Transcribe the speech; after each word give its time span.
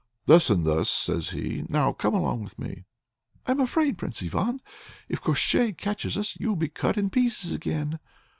"Thus 0.25 0.49
and 0.49 0.65
thus," 0.65 0.89
says 0.89 1.29
he. 1.29 1.63
"Now 1.69 1.93
come 1.93 2.15
along 2.15 2.41
with 2.41 2.57
me." 2.57 2.85
"I 3.45 3.51
am 3.51 3.59
afraid, 3.59 3.99
Prince 3.99 4.23
Ivan! 4.23 4.59
If 5.07 5.21
Koshchei 5.21 5.73
catches 5.77 6.17
us, 6.17 6.35
you 6.39 6.49
will 6.49 6.55
be 6.55 6.69
cut 6.69 6.97
in 6.97 7.11
pieces 7.11 7.51
again." 7.51 7.99